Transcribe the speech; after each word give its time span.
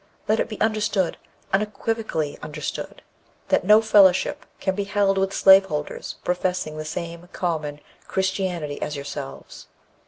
Let 0.27 0.39
it 0.39 0.49
be 0.49 0.59
understood, 0.59 1.15
unequivocally 1.53 2.35
understood, 2.41 3.03
that 3.49 3.63
no 3.63 3.83
fellowship 3.83 4.47
can 4.59 4.73
be 4.73 4.85
held 4.85 5.19
with 5.19 5.31
slaveholders 5.31 6.15
professing 6.23 6.77
the 6.79 6.85
same 6.85 7.29
common 7.33 7.81
Christianity 8.07 8.81
as 8.81 8.95
yourselves. 8.95 9.67